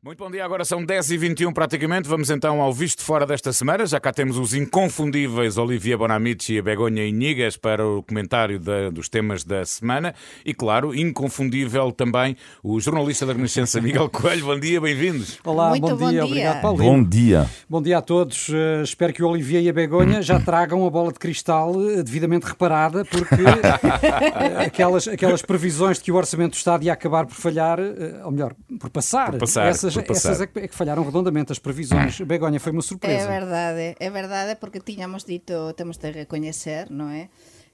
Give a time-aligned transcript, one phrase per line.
[0.00, 2.08] Muito bom dia, agora são 10h21 praticamente.
[2.08, 3.84] Vamos então ao visto fora desta semana.
[3.84, 8.90] Já cá temos os inconfundíveis Olivia Bonamici e a Begonha Inigas para o comentário da,
[8.90, 10.14] dos temas da semana.
[10.46, 14.46] E claro, inconfundível também o jornalista da Renascença Miguel Coelho.
[14.46, 15.40] Bom dia, bem-vindos.
[15.44, 16.24] Olá, Muito bom, bom dia, dia.
[16.24, 16.92] obrigado Paulinho.
[16.92, 17.50] Bom dia.
[17.68, 18.48] Bom dia a todos.
[18.50, 22.04] Uh, espero que o Olivier e a Begonha já tragam a bola de cristal uh,
[22.04, 27.26] devidamente reparada, porque uh, aquelas, aquelas previsões de que o Orçamento do Estado ia acabar
[27.26, 30.30] por falhar, uh, ou melhor, por passar, Por passar, essas, passar.
[30.32, 32.20] essas é, que, é que falharam redondamente as previsões.
[32.20, 33.26] Begonha, foi uma É surpresa.
[33.28, 37.28] verdade, é verdade porque tiñamos dito, temos de recoñecer, non é?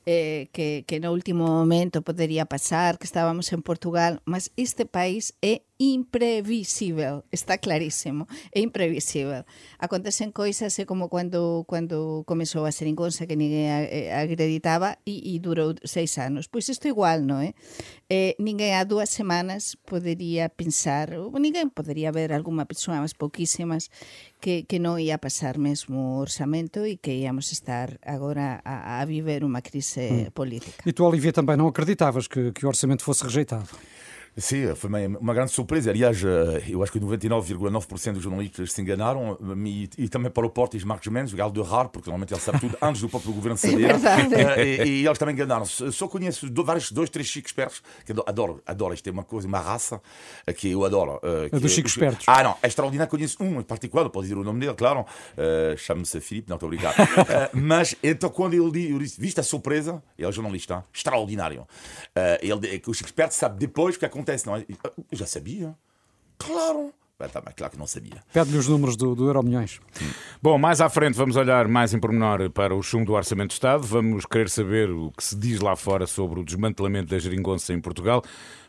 [0.06, 5.32] Eh, que, que no último momento podería pasar, que estábamos en Portugal, mas este país
[5.40, 9.45] é imprevisível, está clarísimo, é imprevisível.
[9.78, 15.34] Acontecen coisas é como cando, cando comezou a seringonza que ninguén a- eh, acreditaba e,
[15.34, 16.46] e durou seis anos.
[16.46, 17.59] Pois isto igual, non é?
[18.06, 23.91] Eh, ninguén a dúas semanas podería pensar, ou ninguén podería ver algunha persoa, mas pouquísimas,
[24.38, 29.04] que, que non ia pasar mesmo o orçamento e que íamos estar agora a, a
[29.09, 30.87] viver unha crise política.
[30.87, 33.66] E tu, Olivier, também não acreditavas que, que o Orçamento fosse rejeitado.
[34.37, 35.90] Sim, foi uma, uma grande surpresa.
[35.90, 40.51] Aliás, eh, eu acho que 99,9% dos jornalistas se enganaram e, e também para o
[40.51, 43.09] Porto e Marcos Mendes, o galo de raro, porque normalmente ele sabe tudo antes do
[43.09, 43.87] próprio governo saber.
[43.87, 44.35] verdade.
[44.35, 45.93] Eh, e, e eles também enganaram-se.
[45.93, 48.93] Só conheço do- vários, dois, três chiques espertos que adoro, adoro.
[48.95, 50.01] Isto é uma coisa, uma raça
[50.46, 51.21] eh, que eu adoro.
[51.23, 52.24] eh, A que- dos chicos espertos.
[52.29, 53.10] Ah, não, é extraordinário.
[53.10, 55.04] Conheço um em particular, pode dizer o nome dele, claro.
[55.37, 56.95] Eh, Chama-se Filipe, não estou obrigado.
[57.35, 60.02] Eh, mas então, quando ele disse, eu disse, viste a surpresa?
[60.19, 60.80] Ele é jornalista, hein?
[60.93, 61.66] extraordinário.
[62.15, 64.64] Eh, ele, que o chico esperto sabe depois o que acontece, não é?
[65.12, 65.75] Eu já sabia.
[66.38, 66.92] Claro.
[67.16, 68.25] Bem, tá, mas claro que não sabia.
[68.32, 69.80] Pede-lhe os números do, do Euro Milhões.
[70.42, 73.52] Bom, mais à frente vamos olhar mais em pormenor para o chumbo do Orçamento do
[73.52, 73.86] Estado.
[73.86, 77.80] Vamos querer saber o que se diz lá fora sobre o desmantelamento da geringonça em
[77.80, 78.20] Portugal.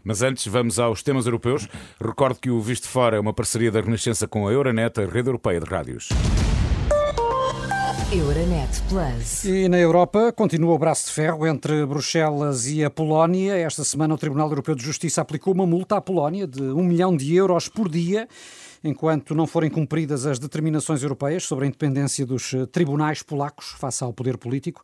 [0.03, 1.67] Mas antes vamos aos temas europeus.
[1.99, 5.29] Recordo que o Visto Fora é uma parceria da Renascença com a Euronet, a rede
[5.29, 6.09] europeia de rádios.
[8.11, 9.43] Euronet Plus.
[9.45, 13.55] E na Europa continua o braço de ferro entre Bruxelas e a Polónia.
[13.55, 17.17] Esta semana o Tribunal Europeu de Justiça aplicou uma multa à Polónia de um milhão
[17.17, 18.27] de euros por dia,
[18.83, 24.03] enquanto não forem cumpridas as determinações europeias sobre a independência dos eh, tribunais polacos face
[24.03, 24.83] ao poder político.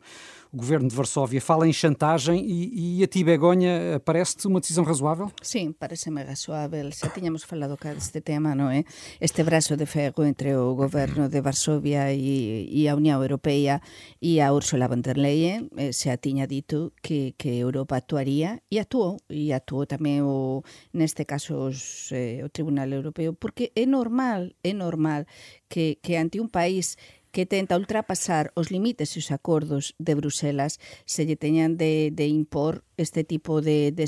[0.54, 4.84] O governo de Varsóvia fala em chantagem e, e a ti, Begonha, parece-te uma decisão
[4.84, 5.32] razoável?
[5.40, 6.92] Sim, pareceme razoável.
[6.92, 8.84] Xa tiñamos falado cá deste tema, non é?
[9.16, 13.80] Este brazo de ferro entre o goberno de Varsovia e, e a Unión Europea
[14.20, 18.76] e a Ursula von der Leyen eh, xa tiña dito que, que Europa actuaría e
[18.76, 19.24] actuou.
[19.32, 20.60] E actuou tamén o,
[20.92, 25.24] neste caso os, eh, o Tribunal Europeo porque é normal, é normal
[25.72, 27.00] que, que ante un país
[27.32, 30.76] que tenta ultrapasar os limites e os acordos de Bruselas
[31.08, 34.04] se lle teñan de, de impor este tipo de, de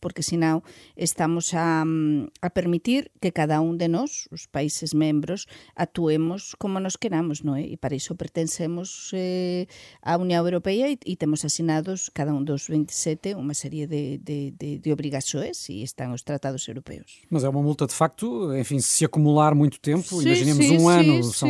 [0.00, 0.62] porque senão
[0.94, 6.78] estamos a, mm, a permitir que cada un de nós, os países membros, actuemos como
[6.78, 7.64] nos queramos, non é?
[7.64, 9.64] E para iso pertencemos eh,
[10.04, 14.52] á Unión Europea e, e temos asinados cada un dos 27 unha serie de, de,
[14.52, 17.24] de, de obrigações e están os tratados europeus.
[17.32, 20.84] Mas é uma multa de facto, enfim, se acumular muito tempo, Sim, imaginemos sim, um
[20.84, 21.48] sim, ano, são,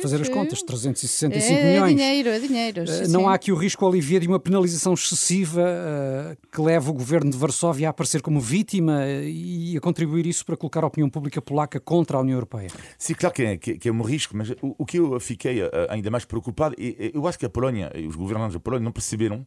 [0.00, 0.29] fazer as.
[0.30, 1.96] Contas, 365 é milhões.
[1.96, 2.80] dinheiro, é dinheiro.
[2.82, 3.26] Eh, sim, Não sim.
[3.26, 7.36] há aqui o risco, Olivier, de uma penalização excessiva eh, que leva o governo de
[7.36, 11.40] Varsóvia a aparecer como vítima eh, e a contribuir isso para colocar a opinião pública
[11.42, 12.68] polaca contra a União Europeia?
[12.98, 15.60] Sim, claro que é, que, que é um risco, mas o, o que eu fiquei
[15.88, 18.84] ainda mais preocupado, é, é- eu acho que a Polónia e os governantes da Polónia
[18.84, 19.44] não perceberam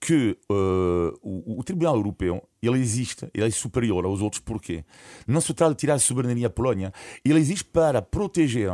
[0.00, 4.84] que eh, o, o Tribunal Europeu ele existe, ele é superior aos outros, porquê?
[5.26, 6.92] Não se trata de tirar a soberania à Polónia,
[7.24, 8.70] ele existe para proteger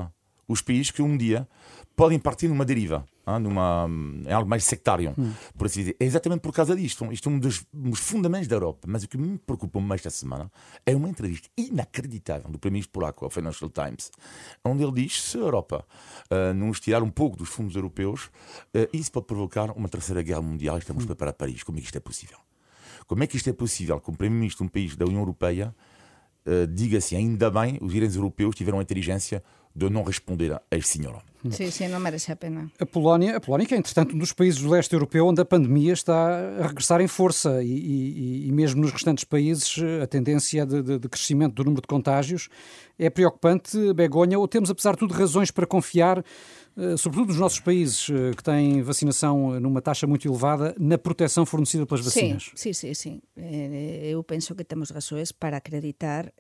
[0.49, 1.49] os países que um dia
[1.97, 3.89] podem partir numa deriva, hein, numa,
[4.27, 5.15] é algo mais sectário,
[5.57, 5.97] por assim dizer.
[5.99, 7.11] É exatamente por causa disto.
[7.11, 8.87] Isto é um dos, um dos fundamentos da Europa.
[8.87, 10.53] Mas o que me preocupa mais esta semana
[10.84, 14.11] é uma entrevista inacreditável do primeiro-ministro polaco ao Financial Times,
[14.65, 15.84] onde ele diz se a Europa
[16.31, 18.31] ah, não nos tirar um pouco dos fundos europeus,
[18.75, 20.77] ah, isso pode provocar uma terceira guerra mundial.
[20.78, 21.65] Estamos preparados para isto.
[21.65, 22.39] Como é que isto é possível?
[23.07, 25.75] Como é que isto é possível que um primeiro-ministro de um país da União Europeia
[26.47, 29.43] eh, diga assim, ainda bem, os gerentes europeus tiveram a inteligência
[29.77, 31.21] de não responder a este senhor.
[31.53, 32.73] Sí, sí, non merece a pena.
[32.81, 35.45] A Polónia, a Polónia, que é, entretanto, um dos países do leste europeu onde a
[35.45, 40.07] pandemia está a regressar em força e, e- e mesmo nos restantes países eh, a
[40.09, 42.49] tendência de, de- de crescimento do número de contágios
[42.99, 46.25] é preocupante, Begonha, ou temos, apesar de tudo, razões para confiar
[46.97, 51.87] sobretudo nos nossos países eh, que têm vacinação numa taxa muito elevada, na proteção fornecida
[51.87, 52.51] pelas vacinas?
[52.55, 52.95] Sim, sim, sim.
[52.95, 53.23] sim.
[54.03, 56.33] Eu penso que temos razões para acreditar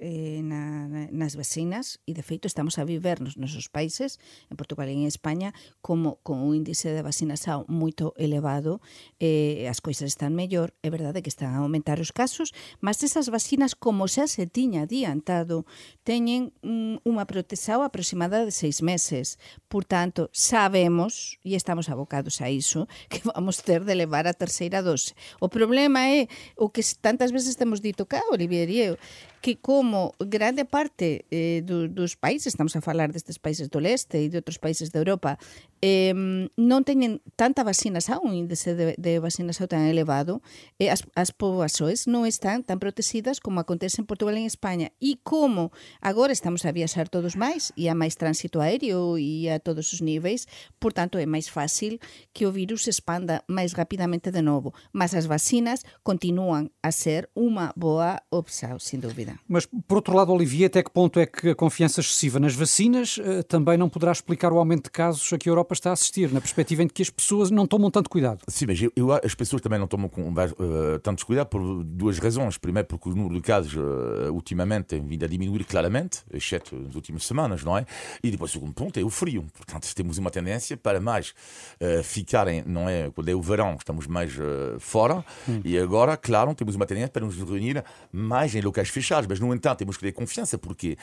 [0.42, 4.18] na, nas vacinas e, de feito, estamos a viver nos nosos países,
[4.50, 8.80] en Portugal e en España, como con un índice de vacinación moito elevado,
[9.20, 13.28] eh, as coisas están mellor, é verdade que están a aumentar os casos, mas esas
[13.28, 15.64] vacinas, como xa se tiña adiantado,
[16.06, 19.38] mm, unha protección aproximada de seis meses.
[19.68, 19.84] Por
[20.32, 25.14] sabemos, e estamos abocados a iso, que vamos ter de levar a terceira dose.
[25.40, 28.98] O problema é o que tantas veces temos dito cá, Olivier e eu,
[29.46, 34.18] que como grande parte eh, do, dos países, estamos a falar destes países do leste
[34.18, 35.38] e de outros países da Europa,
[35.78, 36.10] eh,
[36.58, 40.42] non teñen tanta vacinación, un índice de, de vacinación tan elevado,
[40.82, 44.90] eh, as, as poboações non están tan protegidas como acontece en Portugal e en España.
[44.98, 45.70] E como
[46.02, 50.02] agora estamos a viaxar todos máis, e a máis tránsito aéreo e a todos os
[50.02, 50.50] níveis,
[50.82, 52.02] por tanto é máis fácil
[52.34, 54.74] que o virus se expanda máis rapidamente de novo.
[54.90, 59.35] Mas as vacinas continúan a ser unha boa opción, sin dúvida.
[59.48, 63.18] Mas, por outro lado, Olivier, até que ponto é que a confiança excessiva nas vacinas
[63.18, 65.92] uh, também não poderá explicar o aumento de casos a que a Europa está a
[65.92, 68.40] assistir, na perspectiva em que as pessoas não tomam tanto cuidado?
[68.48, 72.58] Sim, mas eu, eu, as pessoas também não tomam uh, tanto cuidado por duas razões.
[72.58, 76.94] Primeiro, porque o número de casos uh, ultimamente tem vindo a diminuir claramente, exceto nas
[76.94, 77.84] últimas semanas, não é?
[78.22, 79.44] E depois, o segundo ponto é o frio.
[79.54, 81.34] Portanto, temos uma tendência para mais
[82.04, 83.10] ficarem, não é?
[83.10, 84.32] Quando é o verão, estamos mais
[84.78, 85.24] fora.
[85.48, 85.60] Hum.
[85.64, 89.52] E agora, claro, temos uma tendência para nos reunir mais em locais fechados mas no
[89.54, 90.58] entanto temos que ter confiança.
[90.58, 90.96] Porquê?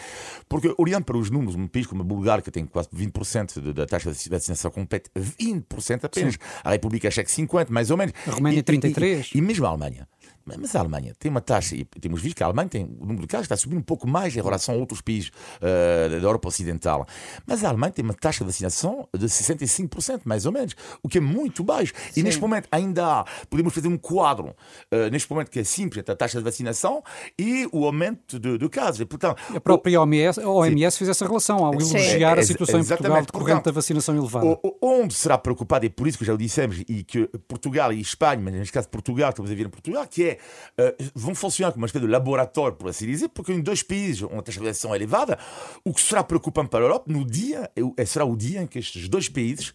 [0.48, 3.86] Porque olhando para os números, um país como a Bulgária, que tem quase 20% da
[3.86, 6.40] taxa de vacinação completa, 20% apenas, Sim.
[6.64, 8.14] a República Checa 50%, mais ou menos.
[8.28, 9.32] A Roménia 33%.
[9.34, 10.08] E, e, e mesmo a Alemanha.
[10.46, 13.22] Mas a Alemanha tem uma taxa, e temos visto que a Alemanha tem, o número
[13.22, 16.50] de casos está subindo um pouco mais em relação a outros países uh, da Europa
[16.50, 17.06] Ocidental.
[17.46, 21.18] Mas a Alemanha tem uma taxa de vacinação de 65%, mais ou menos, o que
[21.18, 21.94] é muito baixo.
[22.12, 22.22] Sim.
[22.22, 26.04] E neste momento ainda há, podemos fazer um quadro, uh, neste momento que é simples,
[26.08, 27.02] a taxa de vacinação
[27.40, 29.00] e o aumento de, de casos.
[29.00, 32.86] E, portanto, a própria OMS, a OMS fez essa relação ao elogiar a situação em
[32.86, 34.60] Portugal decorrente da vacinação elevada.
[34.82, 38.42] Onde será preocupado, e por isso que já o dissemos, e que Portugal e Espanha,
[38.44, 40.33] mas neste caso Portugal, estamos a ver em Portugal, que é
[40.80, 44.24] uh, vão funcionar como uma espécie de laboratório, por assim dizer, porque em dois países
[44.24, 45.38] onde a taxa de vacinação é elevada,
[45.84, 47.70] o que será preocupante para a Europa, no dia,
[48.06, 49.74] será o dia em que estes dois países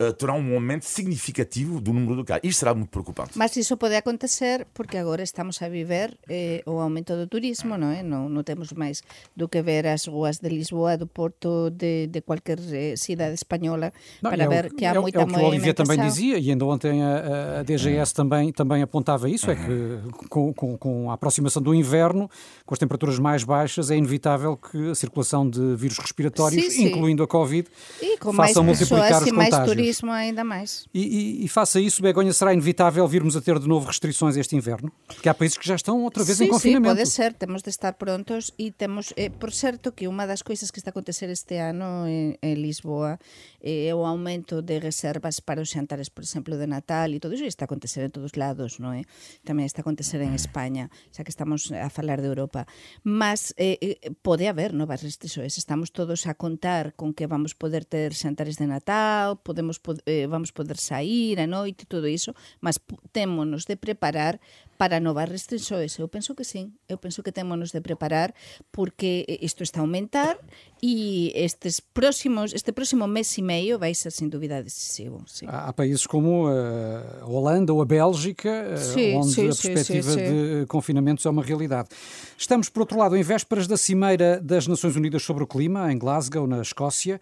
[0.00, 2.42] uh, terão um aumento significativo do número de casos.
[2.44, 3.32] Isto será muito preocupante.
[3.36, 7.90] Mas isso pode acontecer porque agora estamos a viver eh, o aumento do turismo, não
[7.90, 8.02] é?
[8.02, 9.02] Não, não temos mais
[9.36, 13.92] do que ver as ruas de Lisboa, do Porto, de, de qualquer eh, cidade espanhola,
[14.22, 15.98] não, para é ver o, que há é, muita É o que o Olivier também
[16.00, 19.52] dizia, e ainda ontem a, a DGS também, também apontava isso, uhum.
[19.52, 22.30] é que com, com, com, a aproximação do inverno,
[22.64, 26.86] com as temperaturas mais baixas, é inevitável que a circulação de vírus respiratórios, sim, sim.
[26.88, 27.68] incluindo a Covid,
[28.00, 29.58] e com faça mais multiplicar pessoas, os e contágios.
[29.58, 30.86] mais turismo ainda mais.
[30.92, 34.56] E, e, e, faça isso, Begonha, será inevitável virmos a ter de novo restrições este
[34.56, 34.90] inverno?
[35.06, 36.94] Porque há países que já estão outra vez sim, em confinamento.
[36.94, 40.42] Sim, pode ser, temos de estar prontos e temos, eh, por certo, que uma das
[40.42, 43.18] coisas que está a acontecer este ano em, em Lisboa
[43.60, 47.44] eh, o aumento de reservas para os xantares, por exemplo, de Natal e todo iso
[47.44, 49.04] está a acontecer en todos lados, non é?
[49.44, 52.64] Tamén está a acontecer en España, xa que estamos a falar de Europa.
[53.04, 57.84] Mas eh, eh pode haber novas restrições, estamos todos a contar con que vamos poder
[57.84, 62.32] ter xantares de Natal, podemos eh, vamos poder sair a noite, todo iso,
[62.64, 62.80] mas
[63.12, 64.40] témonos de preparar
[64.80, 65.98] para novas restrições.
[65.98, 68.32] Eu penso que sim, eu penso que témonos de preparar
[68.72, 70.38] porque isto está a aumentar
[70.82, 75.22] e estes próximos, este próximo mês e meio vai ser sem dúvida decisivo.
[75.26, 75.44] Sim.
[75.50, 81.26] Há países como a Holanda ou a Bélgica, sim, onde sim, a perspectiva de confinamentos
[81.26, 81.90] é uma realidade.
[82.38, 85.98] Estamos, por outro lado, em vésperas da Cimeira das Nações Unidas sobre o Clima, em
[85.98, 87.20] Glasgow, na Escócia.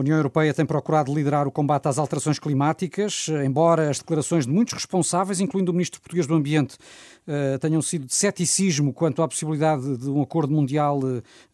[0.00, 4.50] A União Europeia tem procurado liderar o combate às alterações climáticas, embora as declarações de
[4.50, 6.78] muitos responsáveis, incluindo o Ministro Português do Ambiente,
[7.26, 11.00] eh, tenham sido de ceticismo quanto à possibilidade de um acordo mundial,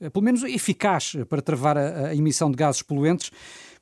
[0.00, 3.32] eh, pelo menos eficaz, para travar a emissão de gases poluentes.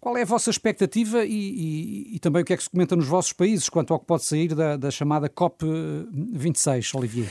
[0.05, 2.95] Qual é a vossa expectativa e, e, e, também o que é que se comenta
[2.95, 7.27] nos vossos países quanto ao que pode sair da, da chamada COP26, Olivier?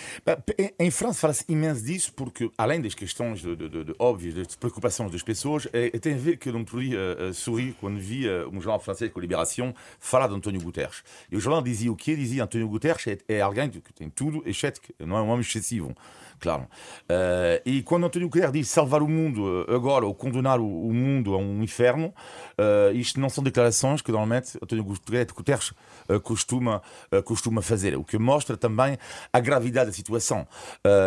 [0.80, 4.56] Em França fala-se imenso disso porque, além das questões de, de, de, de óbvias, das
[4.56, 8.48] preocupações das pessoas, é, tem a ver que eu não podia uh, sorrir quando via
[8.48, 11.04] um jornal francês com Liberação falar de António Guterres.
[11.32, 12.16] E o jornal dizia o quê?
[12.16, 15.42] Dizia António Guterres é, é alguém que tem tudo, exceto que não é um homem
[15.42, 15.96] excessivo
[16.44, 16.64] claro.
[16.64, 21.34] Uh, e quando António Guterres diz salvar o mundo agora ou condenar o, o mundo
[21.34, 25.70] a um inferno, uh, isto não são declarações que normalmente António Guterres
[26.10, 26.82] uh, costuma,
[27.24, 28.98] costuma fazer, o que mostra também
[29.32, 30.46] a gravidade da situação.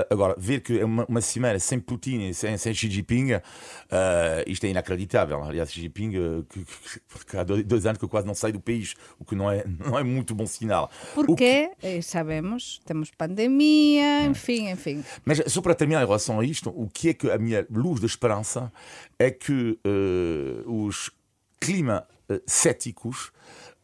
[0.08, 3.32] agora, ver que é uma, uma cimeira sem Putin e sem, sem Xi Jinping,
[4.46, 5.42] isto é inacreditável.
[5.42, 6.12] Aliás, Xi Jinping,
[6.48, 9.50] que, que, que há dois anos que quase não sai do país, o que não
[9.50, 10.90] é, não é muito bom sinal.
[11.14, 11.70] Porque, que...
[11.82, 15.04] Eh, sabemos, temos pandemia, enfim, enfim.
[15.26, 17.98] Mas só para terminar em relação a isto, o que é que a minha luz
[17.98, 18.72] de esperança
[19.18, 21.10] é que uh, os
[21.60, 23.32] clima uh, céticos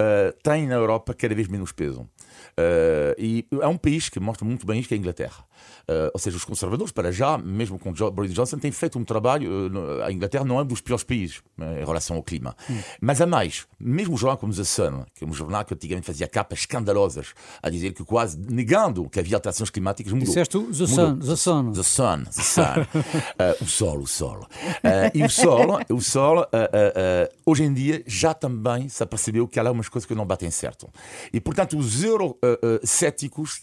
[0.01, 2.09] uh, têm na Europa cada vez menos peso.
[2.53, 5.45] Uh, e há um país que mostra muito bem isto, que é a Inglaterra.
[5.83, 9.69] Uh, ou seja, os conservadores, para já, mesmo com Boris Johnson, têm feito um trabalho.
[9.69, 12.57] Uh, a Inglaterra não é um dos piores países em relação ao clima.
[12.71, 12.79] Hum.
[13.01, 13.67] Mas há mais.
[13.79, 17.69] Mesmo jornal como The Sun, que é um jornal que antigamente fazia capas escandalosas, a
[17.69, 20.29] dizer que quase negando que havia alterações climáticas, mudou.
[20.29, 21.19] Disseste The Sun.
[21.19, 21.73] The Sun.
[21.73, 22.25] The Sun.
[22.25, 22.65] The sun.
[23.65, 24.47] o Sol, o Sol.
[25.15, 26.47] e o Sol, o sol
[27.45, 30.89] hoje em dia, já também se apercebeu que há umas coisas que não batem certo.
[31.33, 33.63] E, portanto, os euro uh, céticos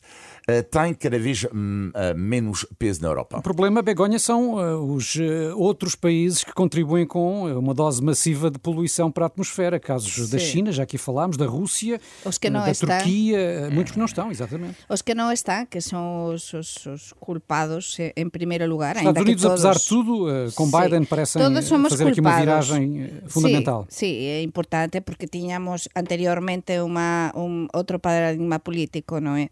[0.49, 3.37] uh, têm cada vez um, menos peso na Europa.
[3.37, 4.55] O problema, Begonha, são
[4.93, 5.17] os
[5.55, 9.79] outros países que contribuem com uma dose massiva de poluição para a atmosfera.
[9.79, 10.31] Casos Sim.
[10.31, 12.97] da China, já aqui falámos, da Rússia, da está.
[12.97, 14.77] Turquia, muitos que não estão, exatamente.
[14.89, 18.95] Os que não estão, que são os, os, os culpados em primeiro lugar.
[18.97, 19.65] Estados Unidos, todos...
[19.65, 20.71] apesar de tudo, com Sim.
[20.71, 22.01] Biden parecem fazer culpados.
[22.01, 23.85] aqui uma viragem fundamental.
[23.89, 29.49] Sim, sí, é importante porque tínhamos anteriormente uma, um, outro paradigma político, non é?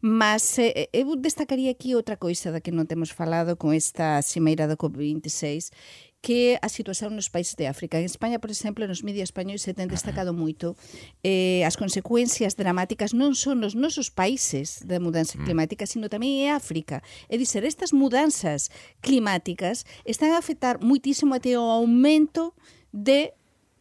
[0.00, 3.74] Mas Mas eh, eh, eu destacaría aquí outra coisa da que non temos falado con
[3.74, 5.74] esta cimeira do COP26,
[6.22, 7.98] que a situación nos países de África.
[7.98, 10.78] En España, por exemplo, nos medios españoles se ten destacado moito
[11.26, 15.42] eh, as consecuencias dramáticas non son nos nosos países da mudanza mm.
[15.42, 17.02] climática, sino tamén é África.
[17.26, 18.70] É dizer, estas mudanzas
[19.02, 22.54] climáticas están a afectar muitísimo até o aumento
[22.94, 23.34] de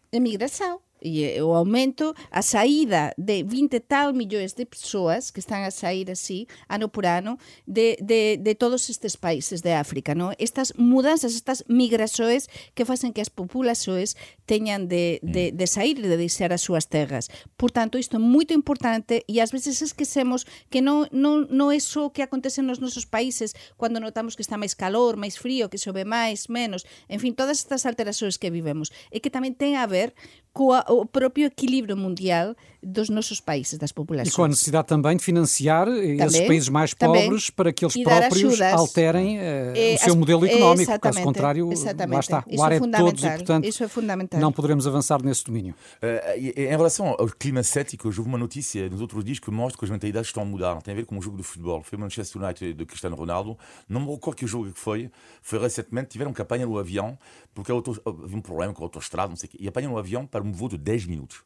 [0.10, 5.72] emigração e o aumento, a saída de 20 tal millóns de persoas que están a
[5.72, 10.16] sair así, ano por ano, de, de, de todos estes países de África.
[10.16, 10.32] No?
[10.40, 16.18] Estas mudanzas, estas migrações que facen que as populações teñan de, de, de sair de
[16.18, 17.30] deixar as súas terras.
[17.58, 21.80] Por tanto, isto é moito importante e ás veces esquecemos que non, non, non é
[21.80, 25.70] só o que acontece nos nosos países cando notamos que está máis calor, máis frío,
[25.70, 28.90] que chove máis, menos, en fin, todas estas alterações que vivemos.
[29.12, 30.16] É que tamén ten a ver
[30.58, 34.34] coa o próprio equilíbrio mundial dos nossos países, das populações.
[34.34, 37.96] E com a necessidade também de financiar também, esses países mais pobres para que eles
[38.02, 39.42] próprios alterem uh,
[39.76, 43.24] é, o seu modelo económico, caso contrário, lá está, o ar é, é de todos
[43.24, 44.40] e, portanto, Isso é fundamental.
[44.40, 45.76] não poderemos avançar nesse domínio.
[46.02, 49.86] Uh, em relação ao clima cético, houve uma notícia nos outros dias que mostra que
[49.86, 50.82] as mentalidades estão a mudar.
[50.82, 51.84] Tem a ver com um jogo de futebol.
[51.84, 53.58] Foi o Manchester United de Cristiano Ronaldo.
[53.88, 55.12] Não me recordo que jogo que foi.
[55.42, 57.18] Foi recentemente, tiveram campanha no avião,
[57.54, 60.26] porque havia um problema com a autostrada, não sei o quê, e apanham no avião
[60.26, 61.44] para um voo de 10 minutos.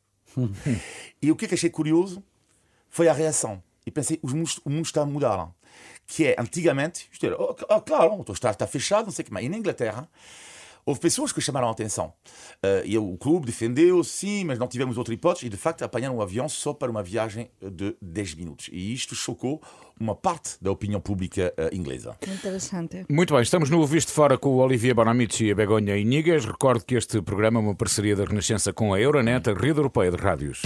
[1.21, 2.23] e o que, é que achei curioso
[2.89, 3.61] foi a reação.
[3.85, 5.51] E pensei, o mundo, o mundo está a mudar.
[6.05, 9.25] Que é, antigamente, isto era, oh, oh, claro, a autostrada está fechada, não sei o
[9.25, 9.45] que mais.
[9.45, 10.09] E na Inglaterra,
[10.85, 12.13] houve pessoas que chamaram a atenção.
[12.63, 15.47] Uh, e o clube defendeu, sim, mas não tivemos outra hipótese.
[15.47, 18.69] E de facto apanharam um avião só para uma viagem de 10 minutos.
[18.71, 19.61] E isto chocou
[19.99, 22.17] uma parte da opinião pública uh, inglesa.
[22.27, 23.05] Interessante.
[23.09, 26.45] Muito bem, estamos no Visto Fora com o Olivier Bonamici e a Begonha Inigas.
[26.45, 30.11] Recordo que este programa é uma parceria da Renascença com a Euronet, a rede europeia
[30.11, 30.61] de rádios.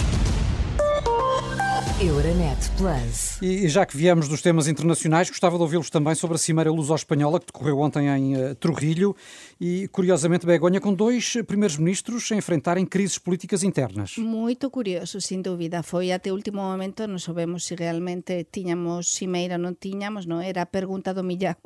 [1.98, 3.40] Euronet Plus.
[3.40, 7.40] E já que viemos dos temas internacionais, gostava de ouvi-los também sobre a Cimeira Luso-Espanhola
[7.40, 9.16] que decorreu ontem em uh, Trujillo
[9.58, 14.18] e, curiosamente, Begonha, com dois primeiros ministros a enfrentarem crises políticas internas.
[14.18, 15.82] Muito curioso, sem dúvida.
[15.82, 20.38] Foi até o último momento, não sabemos se realmente tínhamos Cimeira ou não tínhamos, não?
[20.38, 21.56] Era a pergunta do millão.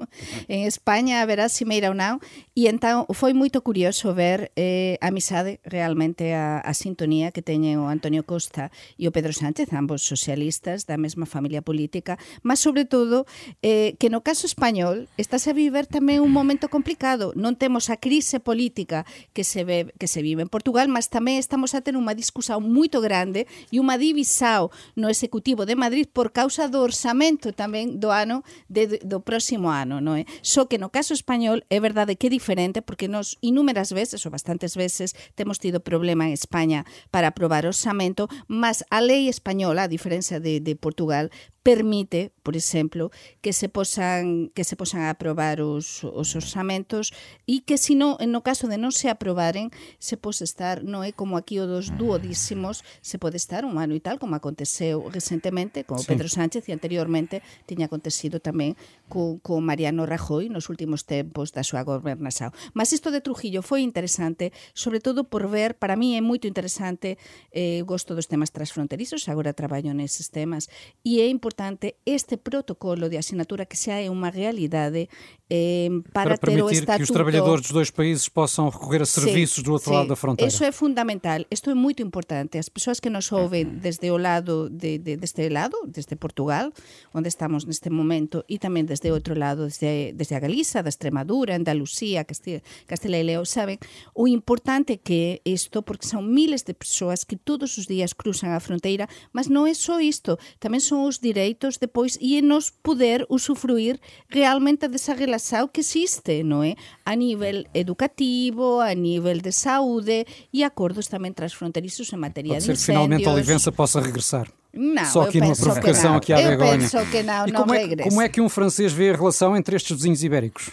[0.48, 2.20] em Espanha haverá Cimeira ou não?
[2.54, 7.78] E então foi muito curioso ver eh, a amizade, realmente a, a sintonia que teñen
[7.78, 12.84] o Antonio Costa e o Pedro Sánchez, ambos socialistas da mesma familia política, mas sobre
[12.84, 13.24] todo
[13.64, 17.32] eh, que no caso español estás a viver tamén un momento complicado.
[17.32, 21.40] Non temos a crise política que se, ve, que se vive en Portugal, mas tamén
[21.40, 24.68] estamos a ter unha discusión moito grande e unha divisao
[25.00, 30.04] no Executivo de Madrid por causa do orçamento tamén do ano de, do próximo ano.
[30.04, 30.28] Non é?
[30.44, 34.30] Só que no caso español é verdade que é diferente porque nos inúmeras veces ou
[34.34, 39.92] bastantes veces temos tido problema en España para aprobar orçamento, mas a lei española, a
[40.10, 41.30] diferenza de, de Portugal,
[41.62, 47.12] permite, por exemplo, que se posan que se posan a aprobar os, os orzamentos
[47.44, 49.68] e que se no, no caso de non se aprobaren,
[50.00, 53.92] se pode estar, non é como aquí o dos duodísimos, se pode estar un ano
[53.92, 56.08] e tal, como aconteceu recentemente con sí.
[56.08, 58.72] Pedro Sánchez e anteriormente tiña acontecido tamén
[59.12, 62.56] co, co Mariano Rajoy nos últimos tempos da súa gobernação.
[62.72, 67.20] Mas isto de Trujillo foi interesante, sobre todo por ver, para mí é moito interesante,
[67.52, 70.72] eh, gosto dos temas transfronterizos, agora traballo neses temas,
[71.04, 75.10] e é importante importante este protocolo de assinatura que xa é unha realidade
[75.50, 77.02] eh, para, para ter o estatuto...
[77.02, 80.46] que os trabalhadores dos dois países possam recorrer a serviços do outro lado da fronteira.
[80.46, 82.54] Isso é fundamental, isto é muito importante.
[82.54, 86.70] As persoas que nos ouvem desde o lado de, de, deste lado, desde Portugal,
[87.10, 91.58] onde estamos neste momento, e tamén desde outro lado, desde, desde a Galiza, da Extremadura,
[91.58, 93.82] Andalucía, Castilla, Castilla e León, saben
[94.14, 98.54] o importante que é isto, porque son miles de persoas que todos os días cruzan
[98.54, 102.68] a fronteira, mas non é só isto, tamén son os direitos direitos depois e nos
[102.70, 103.96] poder usufruir
[104.28, 106.76] realmente desa relação que existe, non é?
[107.08, 112.68] A nível educativo, a nível de saúde e acordos tamén transfronterizos en materia Pode de
[112.68, 112.84] ser incendios.
[112.84, 114.52] que finalmente a Olivença possa regressar.
[114.72, 116.78] Não, Só aqui numa provocação aqui à eu vergonha.
[116.78, 118.08] penso que não, e não como é, regressa.
[118.08, 120.70] como é que um francês vê a relação entre estes vizinhos ibéricos?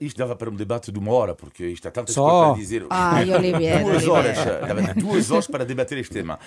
[0.00, 2.22] Isto dava para um debate de uma hora, porque isto há tantas Só.
[2.22, 2.86] coisas para dizer.
[2.90, 4.10] Ai, Olivier, duas Olivier.
[4.10, 4.36] horas,
[4.68, 6.38] dava duas horas para debater este tema.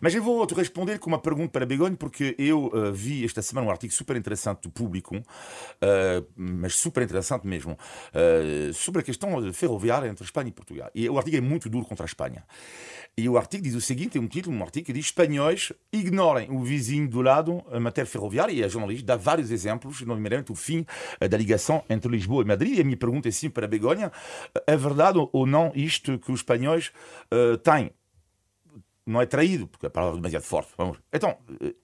[0.00, 3.42] Mas eu vou te responder com uma pergunta para Begonha, porque eu uh, vi esta
[3.42, 9.04] semana um artigo super interessante do público, uh, mas super interessante mesmo, uh, sobre a
[9.04, 10.90] questão ferroviária entre Espanha e Portugal.
[10.94, 12.44] E o artigo é muito duro contra a Espanha.
[13.16, 16.43] E o artigo diz o seguinte: é um título, um artigo que diz: espanhóis ignorem
[16.50, 18.52] o vizinho do lado em matéria ferroviária.
[18.52, 20.86] E a jornalista dá vários exemplos, nomeadamente o fim
[21.20, 22.78] da ligação entre Lisboa e Madrid.
[22.78, 24.10] E a minha pergunta é sim para Begonha:
[24.66, 26.92] é verdade ou não isto que os espanhóis
[27.32, 27.90] uh, têm?
[29.06, 30.72] Não é traído, porque a palavra é demasiado forte.
[30.78, 30.98] Vamos.
[31.12, 31.36] Então,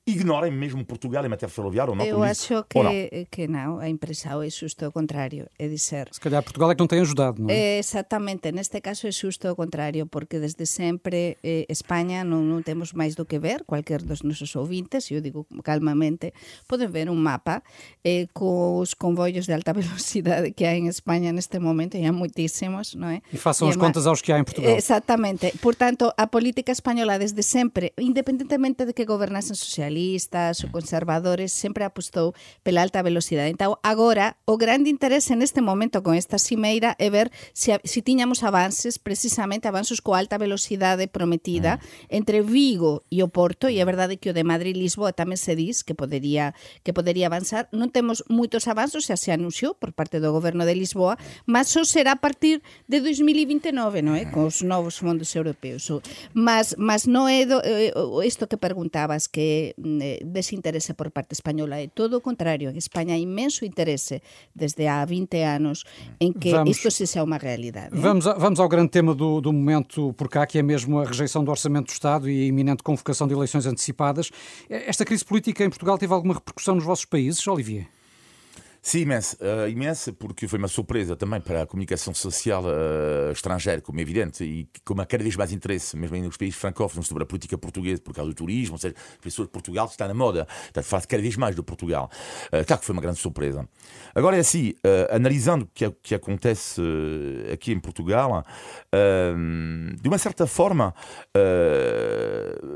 [0.07, 2.05] ignorem mesmo Portugal em matéria ferroviária ou não?
[2.05, 2.91] Eu acho que não?
[3.31, 6.09] que não, a impressão é justo o contrário, é dizer...
[6.13, 7.79] Se calhar Portugal é que não tem ajudado, não é?
[7.79, 12.97] Exatamente, neste caso é justo o contrário, porque desde sempre eh, España non, non temos
[12.97, 16.33] máis do que ver, cualquier dos nosos ouvintes, eu digo calmamente,
[16.67, 17.63] poden ver un mapa
[18.03, 22.97] eh, cos convoios de alta velocidade que hai en España neste momento, e há moitísimos,
[22.97, 23.21] non é?
[23.29, 24.73] E façam E as é contas aos que há em Portugal.
[24.73, 25.53] Exactamente.
[25.61, 26.73] Por tanto, a política
[27.19, 33.51] desde sempre, independentemente de que gobernasen socialistas ou conservadores, sempre apostou pela alta velocidade.
[33.51, 38.45] Então, agora, o grande interese neste momento con esta cimeira é ver se, se tiñamos
[38.45, 41.81] avances, precisamente avances coa alta velocidade prometida
[42.13, 45.81] entre Vigo e o Porto, e é verdade que o de Madrid-Lisboa tamén se dis
[45.81, 46.53] que podería
[46.85, 47.67] que podería avanzar.
[47.73, 51.83] Non temos moitos avanzos, xa se anunciou por parte do goberno de Lisboa, mas só
[51.87, 54.29] será a partir de 2029, non é?
[54.29, 55.89] Con os novos fondos europeos.
[56.35, 57.95] Mas, mas non é do, eh,
[58.27, 62.69] isto que preguntabas que eh, desinterese por parte española é todo o contrario.
[62.73, 64.21] En España hai imenso interese
[64.53, 65.85] desde há 20 anos
[66.19, 67.95] en que Vamos- isto se seja unha realidade.
[67.95, 71.05] Vamos, a- vamos ao grande tema do, do momento por cá, que é mesmo a
[71.07, 74.31] rejeição do Orçamento do Estado e a iminente convocação de eleições antecipadas.
[74.69, 77.87] Esta crise política em Portugal teve alguma repercussão nos vossos países, Olivier?
[78.83, 83.83] Sim, imensa, uh, imensa, porque foi uma surpresa também para a comunicação social uh, estrangeira,
[83.83, 87.23] como é evidente, e como há cada vez mais interesse, mesmo nos países francófonos, sobre
[87.23, 90.15] a política portuguesa, por causa do turismo, ou seja, as pessoas de Portugal está na
[90.15, 92.11] moda, está faz cada vez mais do Portugal.
[92.47, 93.69] Uh, claro que foi uma grande surpresa.
[94.15, 96.81] Agora é assim, uh, analisando o que, é- que acontece
[97.53, 98.43] aqui em Portugal,
[100.01, 100.95] de uma certa forma,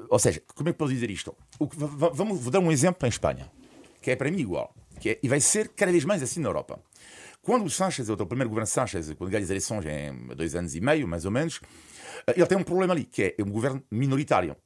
[0.08, 1.34] ou seja, como é que posso dizer isto?
[1.58, 3.50] Que- va- va- vamos, vou dar um exemplo em Espanha,
[4.02, 6.80] que é para mim igual é, e vai ser cada vez mais assim na Europa.
[7.44, 10.80] Quando o Sanchez, o primeiro governo Sanchez, quando ganha as eleições em dois anos e
[10.80, 11.60] meio, mais ou menos,
[12.26, 14.56] eh, ele tem um problema ali, que é um governo minoritário.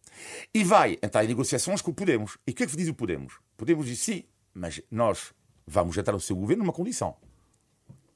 [0.54, 2.38] E vai entrar em negociações com o Podemos.
[2.46, 3.34] E o que é que diz o Podemos?
[3.56, 5.34] Podemos diz sim, mas nós
[5.66, 7.16] vamos entrar no seu governo numa condição.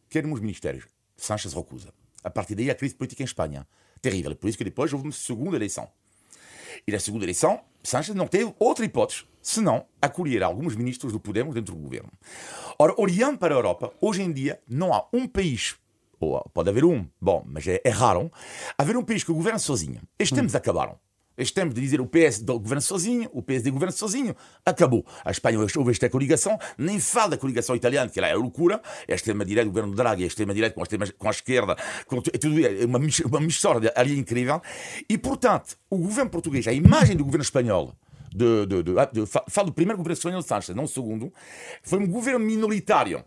[0.09, 0.87] Queremos ministérios.
[1.17, 1.93] Sanchez recusa.
[2.23, 3.67] A partir daí, a crise política em Espanha.
[4.01, 4.37] Terrível.
[4.37, 5.91] Por isso que depois houve uma segunda eleição.
[6.87, 11.55] E na segunda eleição, Sanchez não teve outra hipótese senão acolher alguns ministros do Podemos
[11.55, 12.09] dentro do governo.
[12.79, 15.77] Ora, olhando para a Europa, hoje em dia não há um país,
[16.21, 18.31] ou pode haver um, bom, mas é, é raro,
[18.79, 20.01] haver um país que governa sozinho.
[20.19, 20.97] Estes tempos acabaram.
[21.35, 25.05] Estes tempos de dizer o PS do governo sozinho, o PSD governa sozinho, acabou.
[25.25, 28.83] A Espanha houve esta coligação, nem fala da coligação italiana, que lá é a loucura,
[29.09, 30.83] é a extrema-direita, o governo Draghi, a extrema-direita com
[31.19, 31.75] com a esquerda,
[32.07, 34.61] com, é tudo é uma, mis- uma mistura ali incrível.
[35.09, 37.95] E, portanto, o governo português, a imagem do governo espanhol,
[38.35, 41.33] de, de, de, de, fa- falo do primeiro governo de Sánchez, não o segundo,
[41.83, 43.25] foi um governo minoritário,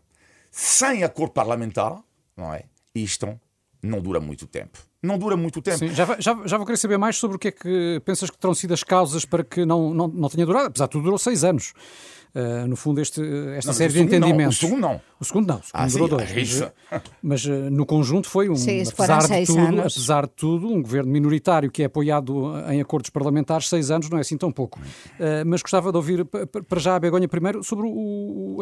[0.52, 2.02] sem acordo parlamentar,
[2.36, 2.64] não é?
[2.94, 3.40] Isto
[3.84, 4.80] não dura muito tempo.
[5.04, 5.78] não dura muito tempo.
[5.78, 8.38] Sim, já, já, já vou querer saber mais sobre o que é que pensas que
[8.38, 11.20] terão sido as causas para que não, não, não tenha durado, apesar de tudo durou
[11.20, 11.74] seis anos.
[12.36, 13.22] Uh, no fundo, este,
[13.56, 14.62] esta não, série de entendimentos.
[14.62, 15.02] Não, o segundo não.
[15.18, 16.32] O segundo não, o segundo ah, durou sim, dois.
[16.32, 16.72] É isso.
[16.92, 19.94] Mas, mas uh, no conjunto foi um, sim, apesar, de tudo, anos.
[19.94, 24.18] apesar de tudo, um governo minoritário que é apoiado em acordos parlamentares, seis anos não
[24.18, 24.78] é assim tão pouco.
[24.80, 28.58] Uh, mas gostava de ouvir para já a Begonha primeiro sobre o, o,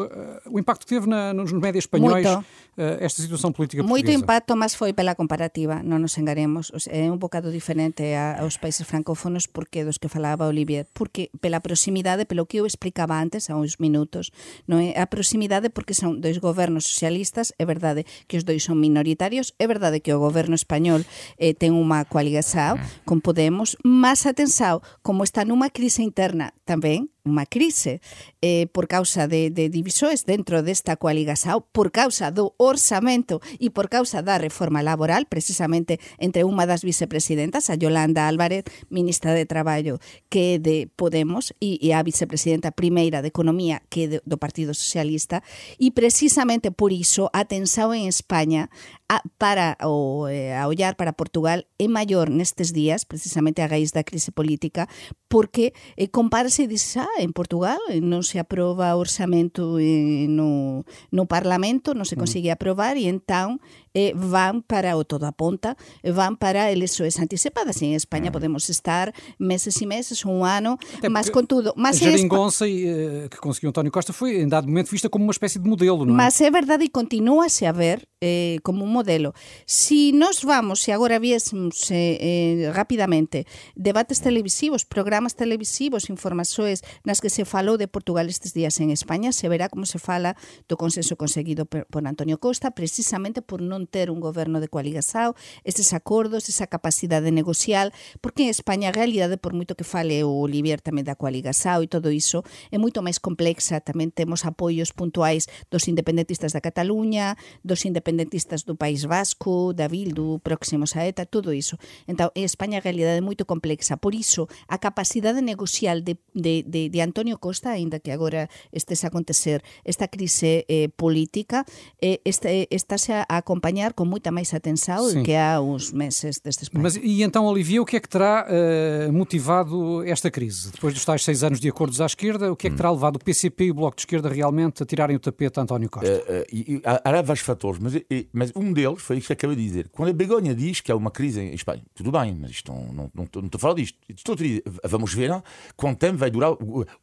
[0.52, 2.28] o impacto que teve na, nos médias espanhóis
[2.76, 4.08] esta situação política portuguesa.
[4.12, 6.70] Muito impacto, mas foi pela comparativa, não nos enganemos.
[6.88, 8.04] É um bocado diferente
[8.38, 13.20] aos países francófonos porque dos que falava Olivier, porque pela proximidade, pelo que eu explicaba
[13.20, 14.28] antes, há uns minutos,
[14.68, 14.92] non é?
[15.00, 19.64] A proximidade porque son dois gobernos socialistas, é verdade que os dois son minoritarios, é
[19.64, 21.08] verdade que o goberno español
[21.40, 22.76] eh, ten unha coaligação
[23.08, 28.04] con Podemos, mas atenção, como está nunha crise interna tamén, unha crise
[28.44, 33.88] eh, por causa de, de divisores dentro desta coaligação, por causa do orçamento e por
[33.88, 39.96] causa da reforma laboral, precisamente entre unha das vicepresidentas, a Yolanda Álvarez, ministra de Traballo,
[40.28, 44.36] que é de Podemos, e, e a vicepresidenta primeira de Economía, que é de, do
[44.36, 45.40] Partido Socialista,
[45.80, 48.68] e precisamente por iso a tensão en España
[49.08, 53.92] a, para o, eh, a ollar para Portugal é maior nestes días, precisamente a raíz
[53.96, 54.88] da crise política,
[55.28, 61.24] porque eh, compárase e dice, ah, en Portugal non se aproba orçamento eh, no, no
[61.26, 63.62] Parlamento, non se consigue aprobar e entón
[63.94, 67.80] eh, van para o todo aponta, van para eleições antecipadas.
[67.82, 71.72] En España podemos estar meses e meses, um ano, Até mas contudo...
[71.76, 75.32] Mas a geringonça eh, que conseguiu António Costa foi, em dado momento, vista como uma
[75.32, 76.16] espécie de modelo, não é?
[76.16, 79.34] Mas é verdade e continua-se a ver eh, como un modelo.
[79.66, 83.46] Si nos vamos, se agora viésemos eh, eh, rapidamente
[83.76, 89.30] debates televisivos, programas televisivos, informações nas que se falou de Portugal estes días en España,
[89.30, 90.36] se verá como se fala
[90.66, 95.36] do consenso conseguido por, por Antonio Costa, precisamente por non ter un goberno de coaligação,
[95.68, 97.92] estes acordos, esa capacidade negocial,
[98.24, 101.92] porque en España a realidade, por moito que fale o Olivier tamén da coaligação e
[101.92, 102.40] todo iso,
[102.72, 103.84] é moito máis complexa.
[103.84, 110.40] Tamén temos apoios puntuais dos independentistas da Cataluña, dos independentistas do País Vasco, da Bildu,
[110.40, 111.76] próximos a ETA, todo iso.
[112.08, 114.00] Entón, en España a realidade é moito complexa.
[114.00, 119.02] Por iso, a capacidade negocial de, de, de, de Antonio Costa, aínda que agora estes
[119.04, 121.64] a acontecer esta crise eh, política,
[122.00, 125.22] eh, este, estáse a acompañar acompanhar com muita mais atenção Sim.
[125.22, 129.12] que há uns meses destes Mas e então, Olivia, o que é que terá uh,
[129.12, 130.70] motivado esta crise?
[130.70, 132.76] Depois dos tais seis anos de acordos à esquerda, o que é que hum.
[132.76, 135.62] terá levado o PCP e o Bloco de Esquerda realmente a tirarem o tapete a
[135.62, 136.10] António Costa?
[136.10, 137.94] Uh, uh, há, há vários fatores, mas,
[138.32, 139.88] mas, um deles foi isto que acabei de dizer.
[139.90, 142.84] Quando a Begonha diz que há uma crise em Espanha, tudo bem, mas isto não,
[142.86, 143.98] não, não, não estou a falar disto.
[144.08, 145.42] Estou a dizer, vamos ver não?
[145.76, 146.52] quanto tempo vai durar.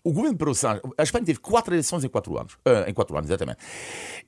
[0.04, 2.58] O, governo Pedro Sánchez, a Espanha teve quatro eleições em quatro anos.
[2.88, 3.60] em quatro anos, exatamente.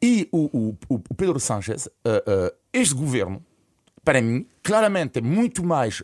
[0.02, 1.90] E o, o, o Pedro Sánchez
[2.72, 3.44] este governo,
[4.04, 6.04] para mim, claramente é muito mais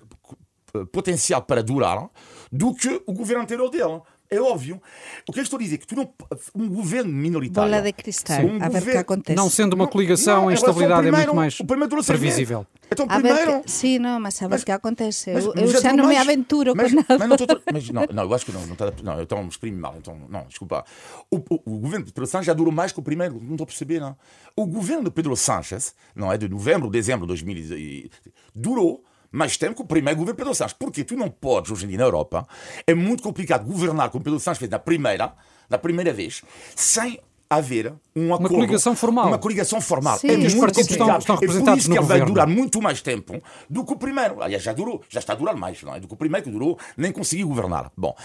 [0.91, 2.09] potencial para durar
[2.51, 4.01] do que o governo anterior dele.
[4.31, 4.79] É óbvio.
[5.27, 6.13] O que eu estou a dizer é que tu não,
[6.53, 7.71] um governo minoritário.
[7.71, 9.35] Bola de cristal, um a ver o que acontece.
[9.35, 11.57] Não sendo uma coligação, não, a instabilidade é muito mais
[12.05, 12.65] previsível.
[12.91, 13.61] Então, primeiro...
[13.61, 15.31] Que, sim, não, mas sabe o que acontece?
[15.33, 17.17] Mas, eu, eu já não mais, me aventuro mas, com nada.
[17.17, 18.93] Mas não, tô, mas não, não, eu acho que não, não está.
[19.03, 19.95] Não, então me exprime mal.
[19.97, 20.85] Então, não, desculpa.
[21.31, 23.35] O, o, o governo de Pedro Sánchez já durou mais que o primeiro.
[23.41, 24.15] Não estou a perceber, não.
[24.55, 28.09] O governo de Pedro Sánchez, não é de novembro, dezembro de 2000,
[28.53, 30.75] durou mais tempo que o primeiro governo Pedro Sánchez.
[30.77, 32.47] Porque tu não podes, hoje em dia na Europa,
[32.85, 35.33] é muito complicado governar como Pedro Sánchez fez na primeira,
[35.69, 36.41] na primeira vez,
[36.75, 38.41] sem haver um acordo.
[38.41, 39.27] Uma coligação formal.
[39.27, 40.19] Uma coligação formal.
[40.19, 40.29] Sim.
[40.29, 40.89] É muito complicado.
[40.89, 44.41] Estão, estão é por isso que vai durar muito mais tempo do que o primeiro.
[44.41, 45.99] Aliás, já durou, já está a durar mais, não é?
[45.99, 47.91] Do que o primeiro que durou, nem conseguiu governar.
[47.97, 48.15] Bom,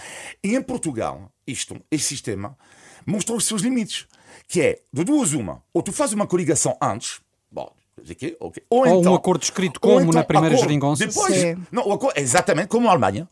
[0.43, 2.55] e em Portugal, isto, este sistema,
[3.05, 4.05] mostrou os seus limites.
[4.47, 8.63] Que é, de duas uma, ou tu fazes uma coligação antes, bom, Okay, okay.
[8.69, 11.05] Ou, ou então, um acordo escrito como então, na primeira geringonça.
[11.05, 11.33] Depois,
[11.71, 13.27] não, acordo, exatamente como a Alemanha.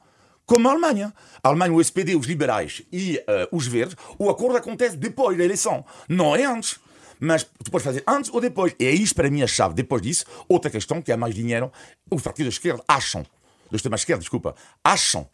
[0.45, 1.13] Como a Alemanha.
[1.41, 5.43] A Alemanha, o SPD, os liberais e uh, os verdes, o acordo acontece depois da
[5.43, 6.79] eleição, não é antes.
[7.19, 8.75] Mas tu podes fazer antes ou depois.
[8.79, 9.73] E é isto para mim a chave.
[9.73, 11.71] Depois disso, outra questão que há mais dinheiro.
[12.11, 13.25] Os partidos da esquerda acham,
[13.71, 15.27] dos temas esquerda, desculpa, acham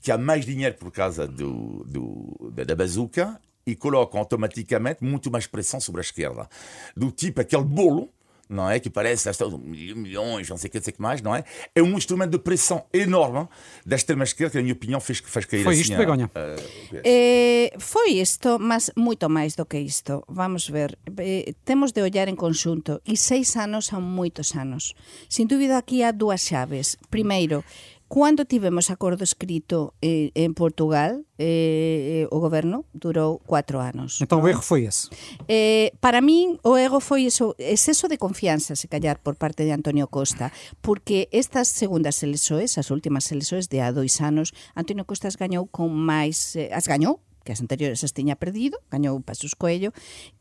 [0.00, 5.46] que há mais dinheiro por causa do, do, da bazuca e colocam automaticamente muito mais
[5.46, 6.48] pressão sobre a esquerda.
[6.96, 8.08] Do tipo aquele bolo
[8.52, 8.78] não é?
[8.78, 11.44] Que parece hasta milhões, não sei o que, não sei que mais, não é?
[11.74, 13.48] É um instrumento de pressão enorme
[13.84, 16.26] da extrema-esquerda que, na minha opinião, fez, fez cair Foi assim isto, Begonha?
[16.26, 20.24] Uh, eh, foi isto, mas moito máis do que isto.
[20.28, 20.98] Vamos ver.
[21.18, 23.00] Eh, temos de ollar en conxunto.
[23.06, 24.94] E seis anos son moitos anos.
[25.28, 26.98] Sin dúbida, aquí há dúas chaves.
[27.10, 27.64] Primeiro,
[28.12, 34.20] Cando tivemos acordo escrito eh, en Portugal, eh, o goberno durou cuatro anos.
[34.20, 35.08] Então o erro foi esse.
[35.48, 39.72] Eh, para min o erro foi eso, exceso de confianza se callar por parte de
[39.72, 40.52] Antonio Costa
[40.84, 45.88] porque estas segundas elexoes, as últimas elexoes de há dois anos Antonio Costas gañou con
[45.88, 49.92] máis eh, as gañou que as anteriores as tiña perdido, gañou Pasos Coello,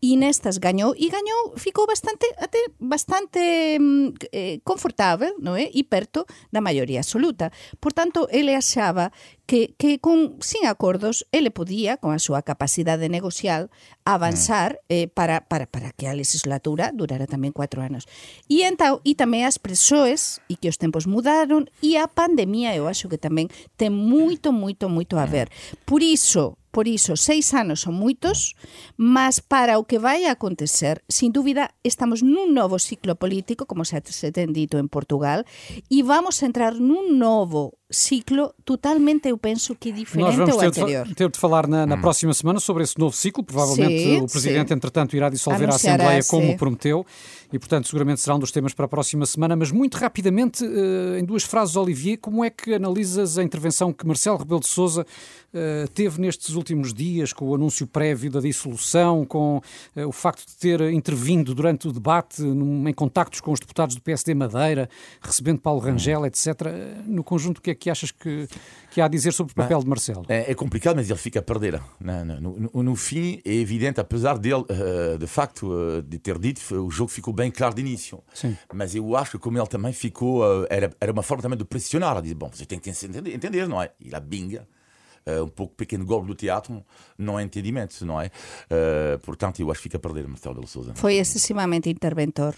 [0.01, 5.69] e nestas gañou, e gañou, ficou bastante até bastante mm, eh, confortável, non é?
[5.73, 7.49] E perto da maioría absoluta.
[7.81, 9.11] Por tanto, ele achaba
[9.51, 13.67] que, que con sin acordos ele podía, con a súa capacidade negocial,
[14.07, 18.07] avanzar eh, para, para, para que a legislatura durara tamén cuatro anos.
[18.47, 22.87] E, entao, e tamén as persoas, e que os tempos mudaron, e a pandemia, eu
[22.87, 25.51] acho que tamén ten moito, moito, moito a ver.
[25.83, 28.55] Por iso, Por iso, seis anos son moitos,
[28.95, 33.99] mas para o que vai acontecer, sin dúbida, estamos nun novo ciclo político, como se,
[34.07, 35.43] se ten dito en Portugal,
[35.91, 41.07] e vamos entrar nun novo ciclo totalmente, penso que diferente Nós vamos ao ter anterior.
[41.07, 43.43] de, ter de falar na, na próxima semana sobre esse novo ciclo.
[43.43, 44.73] Provavelmente Sim, o Presidente, sim.
[44.75, 46.57] entretanto, irá dissolver a Assembleia como sim.
[46.57, 47.05] prometeu
[47.51, 49.55] e, portanto, seguramente será um dos temas para a próxima semana.
[49.55, 54.07] Mas muito rapidamente, eh, em duas frases, Olivier, como é que analisas a intervenção que
[54.07, 55.05] Marcelo Rebelo de Sousa
[55.53, 59.61] eh, teve nestes últimos dias, com o anúncio prévio da dissolução, com
[59.95, 63.95] eh, o facto de ter intervindo durante o debate num- em contactos com os deputados
[63.95, 64.89] do PSD Madeira,
[65.21, 66.47] recebendo Paulo Rangel, etc.
[66.67, 68.47] Eh, No conjunto, o que é que achas que,
[68.91, 70.25] que há a dizer sobre o papel de Marcelo?
[70.27, 71.79] É, é complicado, mas ele fica a perder.
[71.99, 76.61] No, no- no fim, é evidente, apesar dele, eh, de facto, eh, de ter dito,
[76.83, 78.23] o jogo ficou bem claro de início.
[78.33, 78.57] Sim.
[78.73, 81.63] Mas eu acho que, como ele também ficou, eh, era, era uma forma também de
[81.65, 82.13] pressionar.
[82.17, 83.91] Ele diz: Bom, você tem que entender, entender não é?
[83.99, 84.67] E lá binga.
[85.25, 86.83] eh, um pouco pequeno golpe do teatro,
[87.17, 88.31] não é entendimento, não é?
[88.69, 90.93] Eh, portanto, eu acho que fica a perder Marcelo de Souza.
[90.95, 92.55] foi excesivamente interventor.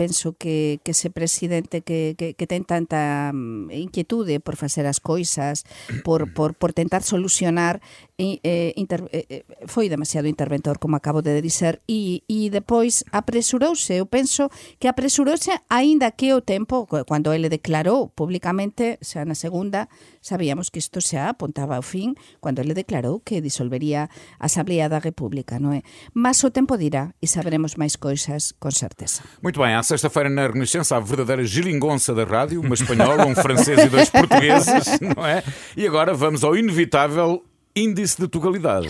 [0.00, 4.96] Penso que, que ese presidente que, que, que ten tanta mm, inquietude por facer as
[4.96, 5.68] coisas,
[6.08, 7.84] por, por, por tentar solucionar,
[8.16, 13.92] eh, inter, eh, eh, foi demasiado interventor, como acabo de dizer, e, e depois apresurouse.
[13.92, 14.48] Eu penso
[14.80, 19.88] que apresurouse, aínda que o tempo, cando ele declarou públicamente, xa na segunda,
[20.20, 24.08] sabíamos que isto xa apuntaba ao fin, cando ele declarou que disolvería
[24.40, 25.84] a Asamblea da República, non é?
[26.12, 29.24] Mas o tempo dirá e saberemos máis coisas con certeza.
[29.40, 33.88] Muito bem, sexta-feira na Renascença, a verdadeira giringonça da rádio, uma espanhola, um francês e
[33.88, 35.42] dois portugueses, não é?
[35.76, 37.42] E agora vamos ao inevitável
[37.74, 38.88] índice de tugalidade.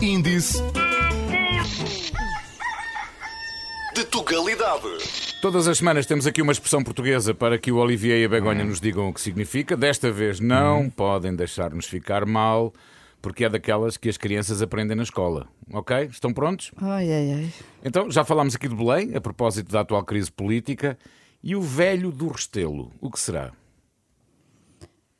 [0.00, 0.60] Índice
[3.94, 4.88] de Tugalidade.
[5.40, 8.64] Todas as semanas temos aqui uma expressão portuguesa para que o Olivier e a Begonha
[8.64, 9.76] nos digam o que significa.
[9.76, 12.72] Desta vez não podem deixar-nos ficar mal,
[13.22, 15.46] porque é daquelas que as crianças aprendem na escola.
[15.72, 16.04] Ok?
[16.06, 16.70] Estão prontos?
[16.76, 17.52] Ai, ai, ai.
[17.84, 20.98] Então, já falámos aqui de Belém, a propósito da atual crise política.
[21.42, 23.52] E o velho do Restelo, o que será?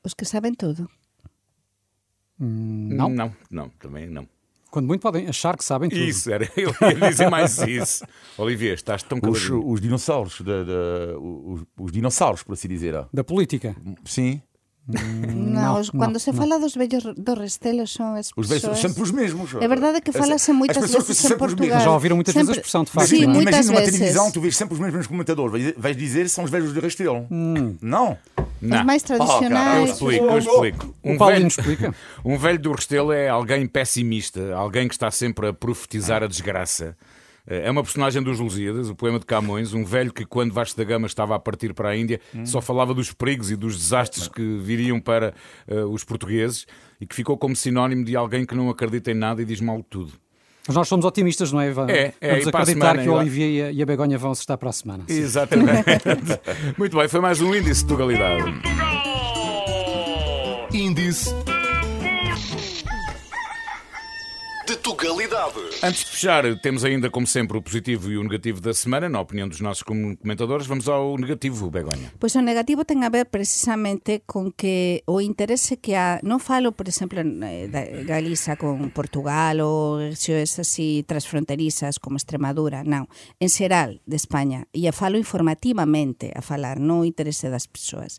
[0.05, 0.89] Os que sabem tudo.
[2.39, 3.09] Não?
[3.09, 4.27] Não, não, também não.
[4.71, 6.01] Quando muito podem achar que sabem tudo.
[6.01, 8.05] Isso, era, eu ia dizer mais isso.
[8.39, 9.69] Olivier, estás tão Os, caladinho.
[9.69, 13.05] os dinossauros, de- de- os, os dinossauros, por assim dizer.
[13.13, 13.75] Da política.
[14.05, 14.41] Sim.
[14.89, 18.71] Não, os- não, cando se fala dos vellos do Restelo son as Os velhos são
[18.71, 18.79] persoas...
[18.93, 19.55] sempre os mesmos.
[19.55, 21.69] É verdade que As- fala-se as muitas pessoas vezes são em sempre os mesmos.
[21.69, 21.81] Portugal.
[21.85, 23.35] Já ouviram muitas vezes a Sempre- expressão, de facto, Sim, não é?
[23.35, 23.95] muitas Imagina uma vezes.
[23.99, 25.75] televisão, tu vês sempre os mesmos comentadores.
[25.77, 27.27] Vais- dizer são os velhos de Restelo.
[27.31, 28.19] Não.
[28.63, 29.91] Os mais Eu tradicionais.
[29.91, 30.95] explico, eu explico.
[31.05, 31.95] O Paulinho explica.
[32.25, 36.97] um velho do Restelo é alguém pessimista, alguém que está sempre a profetizar a desgraça.
[37.53, 40.85] É uma personagem dos Lusíadas, o poema de Camões, um velho que, quando Vasco da
[40.85, 44.59] Gama estava a partir para a Índia, só falava dos perigos e dos desastres que
[44.59, 45.35] viriam para
[45.67, 46.65] eh, os portugueses
[47.01, 49.79] e que ficou como sinónimo de alguém que não acredita em nada e diz mal
[49.79, 50.13] de tudo.
[50.69, 51.73] Mas nós somos otimistas, não é?
[51.73, 53.73] Va- É, é, Vamos e para a acreditar semana, que o eu- Olivier e a-
[53.73, 55.03] e a Begonha vão se estar para a semana.
[55.09, 55.19] Sim.
[55.21, 55.85] Exatamente.
[56.79, 58.45] Muito bem, foi mais um índice de tugalidade.
[60.73, 61.35] Índice
[64.91, 65.61] de Tugalidade.
[65.83, 69.21] Antes de fechar, temos ainda, como sempre, o positivo e o negativo da semana, na
[69.21, 70.67] opinião dos nossos com- comentadores.
[70.67, 72.13] Vamos ao negativo, Begonha.
[72.19, 76.73] Pois o negativo ten a ver precisamente con que o interese que há, non falo,
[76.75, 83.07] por exemplo, eh, da Galiza con Portugal ou rexións así transfronterizas como Extremadura, non,
[83.39, 88.19] en xeral de España, e a falo informativamente a falar, non o interese das persoas.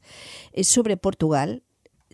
[0.55, 1.59] E sobre Portugal,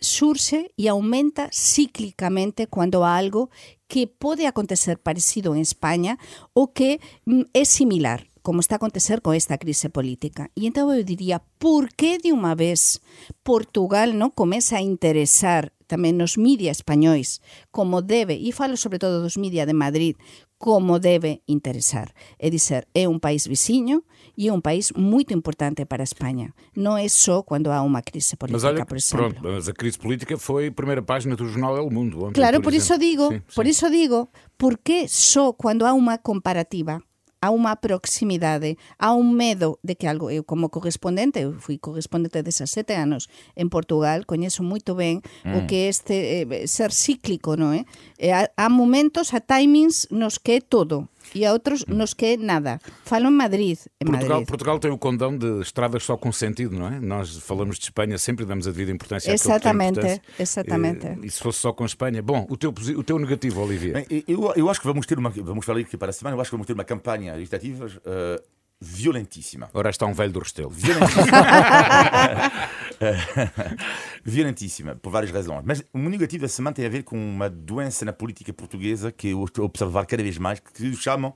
[0.02, 3.50] surxe e aumenta cíclicamente cando há algo
[3.88, 6.20] que pode acontecer parecido en España
[6.54, 10.48] ou que mm, é similar como está a acontecer con esta crise política.
[10.56, 13.04] E entón eu diría, por que de unha vez
[13.44, 17.44] Portugal non comeza a interesar tamén nos media españois
[17.76, 20.16] como debe, e falo sobre todo dos media de Madrid,
[20.58, 22.14] como debe interesar.
[22.40, 24.04] É dizer, é un país vizinho
[24.36, 26.54] e é un país moito importante para a España.
[26.74, 29.30] Non é só quando há unha crise Mas política, olha, por exemplo.
[29.38, 32.26] pronto, mas a crise política foi a primeira página do jornal El Mundo.
[32.26, 33.06] Ontem, Claro, por iso exemplo.
[33.06, 33.72] digo, Sim, por sim.
[33.72, 34.20] iso digo,
[34.58, 37.02] por que só cando há unha comparativa
[37.42, 42.42] há unha proximidade, há un medo de que algo, eu como correspondente, eu fui correspondente
[42.42, 45.68] 17 anos en Portugal, coñezo moito ben o Mm.
[45.70, 47.86] que é este eh, ser cíclico, non é?
[48.18, 52.26] E há, há momentos, há timings nos que é todo e há outros nos que
[52.26, 52.80] é nada.
[53.06, 54.48] Falo en Madrid, en Portugal, Madrid.
[54.48, 57.00] Portugal tem o condão de estradas só com sentido, não é?
[57.00, 60.22] Nós falamos de Espanha sempre e damos a devida importância tem Exatamente, importância.
[60.40, 61.06] exatamente.
[61.08, 62.22] Eh, E se fosse só com Espanha?
[62.22, 63.94] Bom, o teu, o teu negativo, Olivia.
[63.94, 65.30] Bem, eu, eu acho que vamos ter uma.
[65.30, 66.36] Vamos falar aqui para a semana.
[66.36, 68.42] Eu acho que vamos ter uma campanha legislativa eh,
[68.80, 69.70] violentíssima.
[69.74, 70.70] Ora está um velho do Restelo.
[70.70, 71.26] violentíssima,
[75.02, 75.64] por várias razões.
[75.66, 79.30] Mas o negativo da semana tem a ver com uma doença na política portuguesa que
[79.30, 81.34] eu estou a observar cada vez mais, que chamam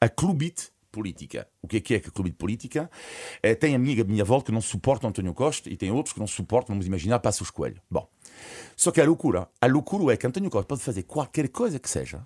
[0.00, 1.48] a clubite política.
[1.60, 2.90] O que é que é a clubite política?
[3.42, 6.26] Eh, tem amiga minha volta que não suportam António Costa e tem outros que não
[6.26, 7.80] suportam, vamos imaginar, Passos Coelho.
[7.90, 8.08] Bom,
[8.76, 11.90] só que a loucura, a loucura é que António Costa pode fazer qualquer coisa que
[11.90, 12.24] seja,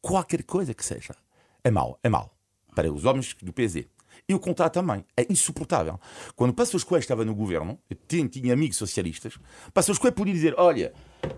[0.00, 1.14] qualquer coisa que seja,
[1.62, 2.34] é mau, é mau
[2.74, 3.88] para os homens do PSD.
[4.28, 5.04] E o contrário também.
[5.16, 5.98] É insuportável.
[6.36, 9.38] Quando Passos Coelho estava no governo, tinha, tinha amigos socialistas,
[9.72, 10.92] Passos Coelho podia dizer, olha,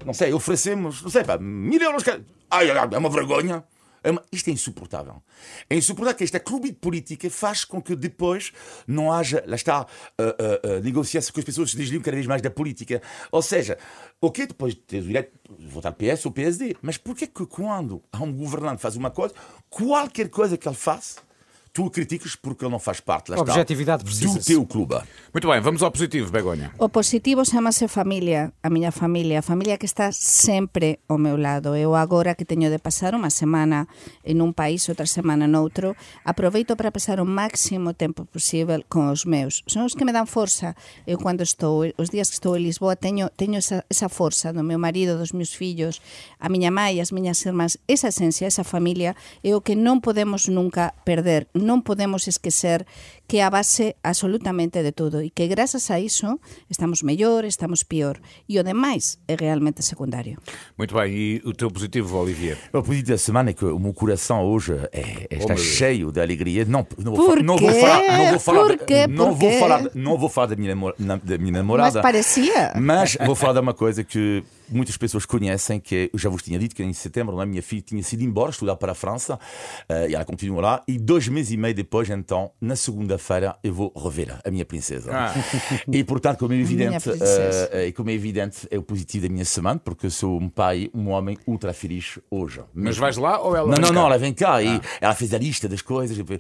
[0.05, 2.03] não sei, oferecemos, não sei, pá, mil euros.
[2.03, 3.63] cada-" Ai, ai, ai, é uma vergonha.
[4.03, 5.23] É uma- Isto é insuportável.
[5.69, 8.51] É insuportável que esta clube de política faz com que depois
[8.89, 12.27] não haja, lá está, uh, uh, uh, negociação, que as pessoas se desligam cada vez
[12.27, 13.01] mais da política.
[13.31, 13.79] Ou seja,
[14.21, 18.23] ok, depois tens o direito de votar PS ou PSD, mas porquê que quando há
[18.23, 19.35] um governante que faz uma coisa,
[19.69, 21.21] qualquer coisa que ele faça,
[21.73, 24.47] tu o criticas porque ele não faz parte, lá está, Objetividade do precisa-se.
[24.47, 24.97] teu clube.
[25.33, 26.73] Muito bem, vamos ao positivo, Begonha.
[26.79, 31.77] O positivo chamase familia, a miña familia, a familia que está sempre ao meu lado.
[31.77, 33.87] Eu agora que teño de pasar unha semana
[34.25, 39.27] en un país, outra semana noutro, aproveito para pasar o máximo tempo posible con os
[39.27, 39.63] meus.
[39.67, 40.75] Son os que me dan forza.
[41.07, 44.63] Eu cando estou, os días que estou en Lisboa, teño, teño esa, esa forza do
[44.63, 46.03] meu marido, dos meus fillos,
[46.39, 50.51] a miña mãe, as miñas irmás, esa esencia, esa familia, é o que non podemos
[50.51, 51.47] nunca perder.
[51.61, 52.89] Non podemos esquecer
[53.31, 57.85] que é a base absolutamente de todo e que grazas a iso estamos mellor, estamos
[57.85, 58.17] pior
[58.49, 60.37] e o demais é realmente secundario.
[60.77, 62.59] Muito bem, e o teu positivo, Olivia?
[62.73, 65.61] O positivo da semana é que o meu coração hoje é, está Oh, meu Deus.
[65.61, 66.65] cheio de alegria.
[66.65, 69.07] Não, não, vou, não vou falar, não vou falar, Por quê?
[69.07, 69.59] não Por vou quê?
[69.61, 71.93] falar, não vou falar da minha, namor- da minha namorada.
[71.95, 72.73] Mas parecia.
[72.81, 76.43] Mas vou falar de uma coisa que muitas pessoas conhecem, que é- eu já vos
[76.43, 79.39] tinha dito que em setembro a minha filha tinha sido embora estudar para a França
[79.89, 80.83] eh, e ela continua lá.
[80.89, 82.75] E dois meses e meio depois, então, na
[83.21, 85.11] segunda-feira, eu vou rever a minha princesa.
[85.13, 85.35] Ah.
[85.93, 87.11] E portanto, como é evidente,
[87.73, 90.49] eh, e como é evidente, é o positivo da minha semana, porque eu sou um
[90.49, 92.61] pai, um homem ultra feliz hoje.
[92.73, 93.95] Mas vais lá ou ela Não, vem não, cá?
[93.95, 96.17] não, ela vem cá e ela fez a lista das coisas.
[96.17, 96.39] filho,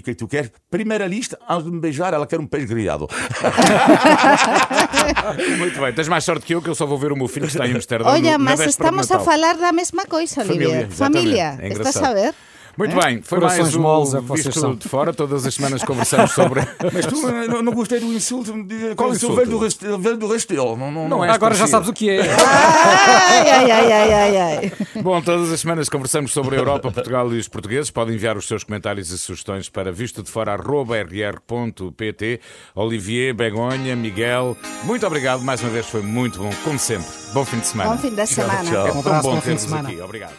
[0.00, 0.50] o que é que tu queres?
[0.70, 3.08] Primeira lista, antes de me beijar, ela quer um peixe grelhado.
[5.58, 7.46] Muito bem, tens mais sorte que eu, que eu só vou ver o meu filho
[7.46, 8.08] que está em Amsterdão.
[8.08, 10.88] Olha, mas estamos a falar da mesma coisa, Família, Olivier.
[10.90, 11.22] exatamente.
[11.22, 12.34] Família, É estás a ver?
[12.76, 14.74] Muito bem, foi Corações mais um moles é que vocês visto são.
[14.74, 15.12] de fora.
[15.12, 16.60] Todas as semanas conversamos sobre.
[16.92, 18.52] Mas tu não, não gostei do insulto,
[18.96, 19.36] Qual sou insulto?
[19.36, 19.98] velho do Restelo.
[19.98, 20.76] Velho do Restelo.
[20.76, 21.30] Não, não, Não é.
[21.30, 22.22] Agora já sabes o que é.
[22.32, 24.72] Ai, ai, ai, ai, ai, ai.
[25.02, 27.90] Bom, todas as semanas conversamos sobre a Europa, Portugal e os portugueses.
[27.90, 32.40] Podem enviar os seus comentários e sugestões para visto de fora@rr.pt.
[32.74, 37.06] Olivier, Begonha, Miguel, muito obrigado mais uma vez, foi muito bom, como sempre.
[37.32, 37.90] Bom fim de semana.
[37.90, 38.64] Bom fim da semana.
[38.64, 38.86] tchau.
[38.86, 39.88] É Um tão abraço, bom bom fim de ter-vos semana.
[39.88, 40.00] aqui.
[40.00, 40.32] Obrigado.